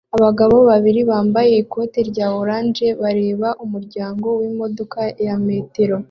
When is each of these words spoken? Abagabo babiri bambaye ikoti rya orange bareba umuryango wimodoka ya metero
Abagabo 0.17 0.55
babiri 0.69 1.01
bambaye 1.09 1.53
ikoti 1.63 1.99
rya 2.09 2.27
orange 2.41 2.85
bareba 3.01 3.49
umuryango 3.63 4.27
wimodoka 4.39 4.99
ya 5.27 5.35
metero 5.47 5.97